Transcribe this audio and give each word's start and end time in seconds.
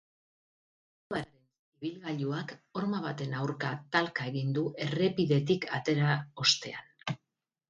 Zaurituaren 1.09 1.27
ibilgailuak 1.81 2.53
horma 2.79 3.01
baten 3.03 3.35
aurka 3.43 3.75
talka 3.97 4.27
egin 4.33 4.57
du 4.57 4.65
errepidetik 4.87 5.69
atera 5.81 6.17
ostean. 6.47 6.91